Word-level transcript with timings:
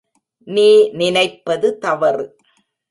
நீ 0.47 0.67
நினைப்பது 0.91 1.67
தவறு. 1.79 2.25